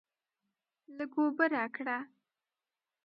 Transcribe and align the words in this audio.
لږ 0.97 1.11
اوبه 1.21 1.45
راکړه! 1.53 1.97